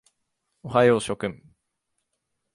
[0.63, 1.43] おはよう諸君。